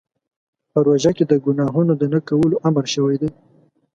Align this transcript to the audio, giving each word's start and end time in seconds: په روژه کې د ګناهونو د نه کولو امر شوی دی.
په 0.71 0.77
روژه 0.85 1.11
کې 1.17 1.23
د 1.27 1.33
ګناهونو 1.45 1.93
د 1.97 2.03
نه 2.13 2.19
کولو 2.27 2.55
امر 2.67 2.85
شوی 2.93 3.15
دی. 3.21 3.29